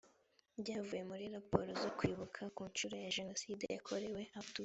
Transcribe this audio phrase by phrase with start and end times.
[0.61, 4.59] byavuye muri raporo zo kwibuka ku nshuro ya jenoside yakorewe abatutsi